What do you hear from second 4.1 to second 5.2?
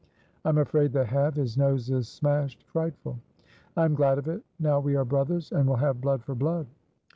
of it; now we are